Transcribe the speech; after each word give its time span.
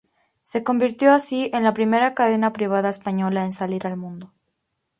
Se 0.41 0.63
convirtió, 0.63 1.11
así, 1.11 1.51
en 1.53 1.61
la 1.63 1.75
primera 1.75 2.15
cadena 2.15 2.53
privada 2.53 2.89
española 2.89 3.45
en 3.45 3.53
salir 3.53 3.85
al 3.85 3.97
mundo. 3.97 4.33